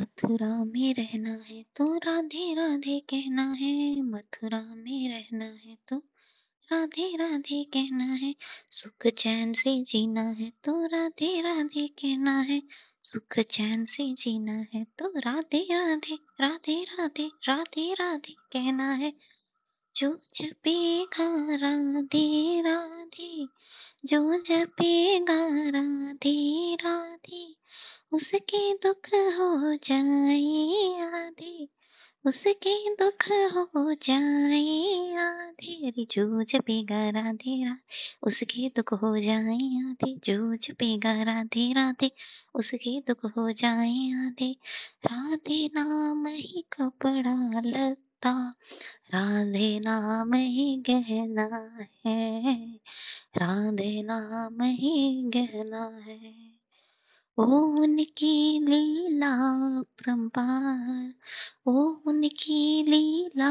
मथुरा 0.00 0.64
में 0.64 0.94
रहना 0.94 1.32
है 1.48 1.62
तो 1.76 1.84
राधे 1.96 2.54
राधे 2.54 2.98
कहना 3.00 3.42
है। 3.52 4.02
मथुरा 4.02 4.60
में 4.74 5.08
रहना 5.08 5.44
है 5.44 5.76
तो 5.88 5.96
राधे 6.72 7.16
राधे 7.16 7.64
कहना 7.64 8.04
है। 8.04 8.34
सुख 8.70 9.06
चैन 9.06 9.52
से 9.52 9.82
जीना 9.84 10.22
है 10.22 10.52
तो 10.64 10.86
राधे 10.86 11.40
राधे 11.40 11.86
कहना 11.88 12.38
है। 12.40 12.62
सुख 13.02 13.38
चैन 13.40 13.84
से 13.84 14.14
जीना 14.14 14.64
है 14.74 14.84
तो 14.98 15.12
राधे 15.16 15.62
राधे 15.70 16.18
राधे 16.40 16.80
राधे 16.82 17.30
राधे 17.48 17.92
राधे 17.92 18.34
कहना 18.52 18.92
है। 18.92 19.12
जो 19.94 20.20
जपेगा 20.34 21.56
राधे 21.56 22.60
राधे, 22.60 23.46
जो 24.04 24.40
जपेगा 24.40 25.70
राधे 25.70 26.74
राधे 26.74 27.59
उसके 28.12 28.74
दुख 28.74 29.08
हो 29.14 29.74
जाए 29.74 31.00
आधे। 31.02 31.68
उसके 32.26 32.94
दुख 32.94 33.30
हो 33.76 33.94
जाए 33.94 35.12
आधे। 35.14 35.88
अरे 35.88 36.06
जो 36.10 36.42
जपेगा 36.42 37.10
राधे 37.10 37.64
राधे 37.64 37.88
उसके 38.22 38.68
दुख 38.68 38.92
हो 38.92 39.18
जाए 39.18 39.58
आधे। 39.90 40.16
जो 40.24 40.56
जपेगा 40.56 41.22
राधे 41.22 41.72
राधे 41.72 42.10
उसके 42.54 43.00
दुख 43.00 43.24
हो 43.36 43.52
जाए 43.52 44.10
आधे। 44.12 44.56
राधे 45.06 45.70
नाम 45.74 46.26
ही 46.26 46.64
कपड़ा 46.72 47.60
लता। 47.60 48.54
राधे 49.14 49.80
नाम 49.80 50.34
ही 50.34 50.76
गहना 50.76 51.78
है। 52.06 52.66
राधे 53.36 54.02
नाम 54.02 54.62
ही 54.62 55.22
गहना 55.26 55.84
है। 56.06 56.59
उनकी 57.40 58.32
लीला 58.60 59.30
परम्पार 59.98 61.14
ओ 61.59 61.59
उनकी 62.06 62.60
लीला 62.88 63.50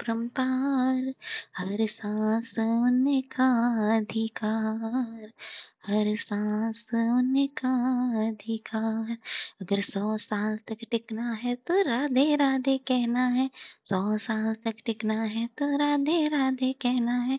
परम्पार 0.00 1.12
हर 1.56 1.86
सांस 1.86 2.54
उनका 2.58 3.48
अधिकार, 3.96 5.32
हर 5.86 6.14
सांस 6.16 6.90
उनका 6.94 7.70
अधिकार। 8.26 9.16
अगर 9.62 9.80
सौ 9.80 10.16
साल 10.18 10.56
तक 10.68 10.84
टिकना 10.90 11.32
है 11.42 11.54
तो 11.66 11.80
राधे 11.82 12.34
राधे 12.36 12.76
कहना 12.88 13.26
है, 13.28 13.48
सौ 13.84 14.16
साल 14.18 14.54
तक 14.64 14.82
टिकना 14.86 15.22
है 15.22 15.46
तो 15.58 15.66
राधे 15.78 16.26
राधे 16.28 16.72
कहना 16.82 17.18
है, 17.22 17.38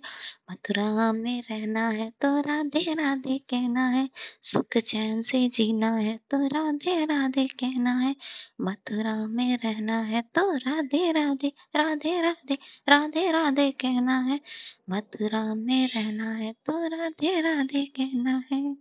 मथुरा 0.52 1.12
में 1.14 1.42
रहना 1.50 1.88
है 1.90 2.10
तो 2.22 2.40
राधे 2.42 2.94
राधे 2.94 3.38
कहना 3.50 3.88
है, 3.88 4.10
सुख 4.42 4.78
चैन 4.78 5.22
से 5.22 5.48
जीना 5.50 5.92
है 5.96 6.18
तो 6.32 6.46
राधे 6.48 7.04
राधे 7.06 7.48
कहना 7.60 7.98
है, 8.00 8.16
मथुरा 8.62 9.16
में 9.28 9.58
रहना 9.58 10.00
है 10.02 10.11
तो 10.20 10.56
राधे 10.56 11.12
राधे 11.12 11.54
राधे 11.76 12.22
राधे 12.22 12.58
राधे 12.90 13.32
राधे 13.32 13.72
कहना 13.72 14.20
है। 14.20 14.42
मथुरा 14.90 15.56
में 15.56 15.88
रहना 15.88 16.32
है 16.32 16.56
तो 16.66 16.88
राधे 16.88 17.42
राधे 17.42 17.86
कहना 17.86 18.44
है। 18.52 18.78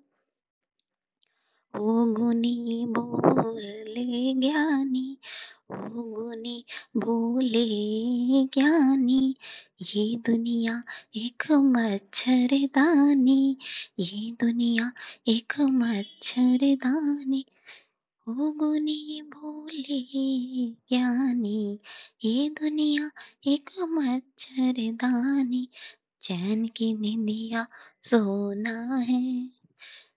ओ 1.76 2.14
गुनी 2.14 2.86
बोले 2.88 4.34
ज्ञानी, 4.34 5.18
ओ 5.70 5.74
गुनी 5.76 6.64
बोले 6.96 8.46
ज्ञानी, 8.46 9.36
ये 9.82 10.16
दुनिया 10.16 10.82
एक 11.16 11.52
मच्छरदानी, 11.52 13.58
ये 13.98 14.32
दुनिया 14.32 14.92
एक 15.28 15.60
मच्छरदानी। 15.60 17.44
गुनी 18.30 19.22
बोले, 19.22 20.00
ज्ञानी, 20.88 21.78
ये 22.24 22.48
दुनिया 22.50 23.10
एक 23.46 23.70
मच्छरदानी। 23.80 25.68
चैन 26.22 26.66
की 26.66 26.94
निंदिया 26.94 27.66
सोना 28.02 28.96
है, 28.96 29.50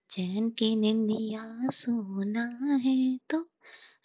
चैन 0.10 0.50
की 0.50 0.76
निंदिया 0.76 1.70
सोना 1.70 2.76
है 2.76 3.20
तो 3.30 3.40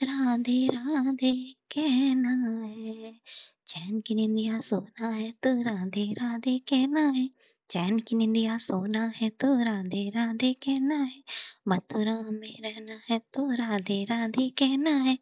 राधे 0.03 0.69
राधे 0.69 1.53
कहना 1.53 2.31
है। 2.62 3.21
चैन 3.66 4.00
की 4.00 4.15
निंदिया 4.15 4.60
सोना 4.60 5.09
है 5.09 5.31
तो 5.31 5.62
राधे 5.62 6.12
राधे 6.12 6.59
कहना 6.59 7.00
है। 7.00 7.31
चैन 7.71 7.99
की 7.99 8.17
निंदिया 8.17 8.56
सोना 8.59 9.05
है 9.17 9.29
तो 9.41 9.49
राधे 9.65 10.09
राधे 10.11 10.53
कहना 10.62 10.95
है, 10.97 11.23
मथुरा 11.69 12.15
में 12.23 12.55
रहना 12.62 13.01
है 13.11 13.19
तो 13.34 13.51
राधे 13.53 14.03
राधे 14.05 14.49
कहना 14.59 14.91
है। 15.03 15.19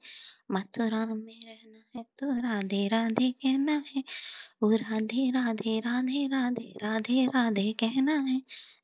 मथुरा 0.51 1.05
में 1.07 1.41
रहना 1.47 1.83
है 1.97 2.03
तो 2.19 2.27
राधे 2.43 2.87
राधे 2.89 3.31
कहना 3.43 3.73
है 3.87 4.03
ओ 4.63 4.71
राधे 4.73 5.31
राधे 5.31 5.79
राधे 5.81 6.27
राधे 6.33 6.73
राधे 6.83 7.25
राधे 7.27 7.73
कहना 7.81 8.13
है 8.29 8.37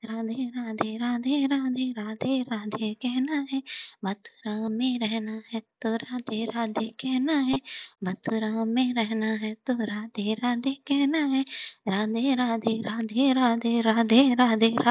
राधे 0.05 0.47
राधे 0.57 0.95
राधे 0.97 1.47
राधे 1.47 1.91
राधे 1.99 2.41
राधे 2.43 2.93
कहना 3.03 3.47
है 3.53 3.63
मथुरा 4.05 4.69
में 4.69 4.99
रहना 4.99 5.41
है 5.53 5.61
तो 5.83 5.95
राधे 5.97 6.45
राधे 6.47 6.87
कहना 7.01 7.39
है 7.51 7.61
मथुरा 8.05 8.65
में 8.65 8.93
रहना 8.95 9.33
है 9.43 9.55
तो 9.67 9.75
राधे 9.85 10.35
राधे 10.35 10.75
कहना 10.89 11.25
है 11.27 11.45
राधे 11.89 12.35
राधे 12.35 12.77
राधे 12.83 13.33
राधे 13.33 13.81
राधे 13.83 14.23
राधे 14.35 14.75